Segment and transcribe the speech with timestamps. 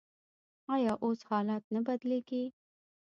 [0.75, 2.43] آیا اوس حالات نه بدلیږي؟